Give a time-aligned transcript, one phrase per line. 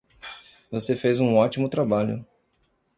[0.71, 2.25] Você fez um ótimo trabalho!